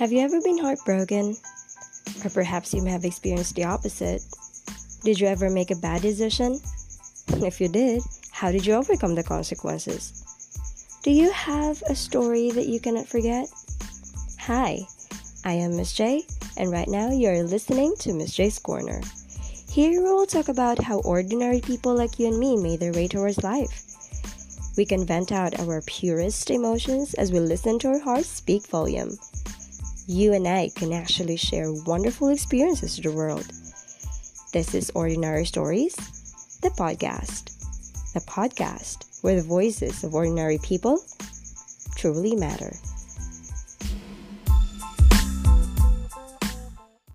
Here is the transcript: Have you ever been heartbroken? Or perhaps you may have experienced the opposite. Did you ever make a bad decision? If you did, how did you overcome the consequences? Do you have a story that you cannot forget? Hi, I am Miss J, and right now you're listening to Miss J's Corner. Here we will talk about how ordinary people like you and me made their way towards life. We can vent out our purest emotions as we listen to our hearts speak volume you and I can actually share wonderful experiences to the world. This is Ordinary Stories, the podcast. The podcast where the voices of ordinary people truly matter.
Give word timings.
Have 0.00 0.12
you 0.12 0.20
ever 0.20 0.40
been 0.40 0.56
heartbroken? 0.56 1.36
Or 2.24 2.30
perhaps 2.30 2.72
you 2.72 2.80
may 2.80 2.90
have 2.90 3.04
experienced 3.04 3.54
the 3.54 3.64
opposite. 3.64 4.24
Did 5.04 5.20
you 5.20 5.26
ever 5.26 5.50
make 5.50 5.70
a 5.70 5.76
bad 5.76 6.00
decision? 6.00 6.58
If 7.44 7.60
you 7.60 7.68
did, 7.68 8.00
how 8.30 8.50
did 8.50 8.64
you 8.64 8.72
overcome 8.72 9.14
the 9.14 9.22
consequences? 9.22 10.24
Do 11.02 11.10
you 11.10 11.30
have 11.32 11.82
a 11.82 11.94
story 11.94 12.50
that 12.50 12.66
you 12.66 12.80
cannot 12.80 13.08
forget? 13.08 13.46
Hi, 14.38 14.86
I 15.44 15.52
am 15.52 15.76
Miss 15.76 15.92
J, 15.92 16.24
and 16.56 16.72
right 16.72 16.88
now 16.88 17.10
you're 17.10 17.42
listening 17.42 17.94
to 17.98 18.14
Miss 18.14 18.32
J's 18.32 18.58
Corner. 18.58 19.02
Here 19.68 19.90
we 19.90 20.10
will 20.10 20.24
talk 20.24 20.48
about 20.48 20.82
how 20.82 21.00
ordinary 21.00 21.60
people 21.60 21.94
like 21.94 22.18
you 22.18 22.28
and 22.28 22.38
me 22.38 22.56
made 22.56 22.80
their 22.80 22.94
way 22.94 23.06
towards 23.06 23.44
life. 23.44 23.84
We 24.78 24.86
can 24.86 25.04
vent 25.04 25.30
out 25.30 25.60
our 25.60 25.82
purest 25.82 26.48
emotions 26.48 27.12
as 27.12 27.30
we 27.30 27.40
listen 27.40 27.78
to 27.80 27.88
our 27.88 27.98
hearts 27.98 28.30
speak 28.30 28.66
volume 28.66 29.18
you 30.06 30.32
and 30.32 30.46
I 30.46 30.70
can 30.74 30.92
actually 30.92 31.36
share 31.36 31.72
wonderful 31.72 32.28
experiences 32.28 32.96
to 32.96 33.02
the 33.02 33.12
world. 33.12 33.46
This 34.52 34.74
is 34.74 34.90
Ordinary 34.94 35.44
Stories, 35.44 35.94
the 36.62 36.70
podcast. 36.70 37.56
The 38.14 38.20
podcast 38.20 39.22
where 39.22 39.36
the 39.36 39.46
voices 39.46 40.02
of 40.02 40.14
ordinary 40.14 40.58
people 40.58 41.00
truly 41.96 42.34
matter. 42.34 42.74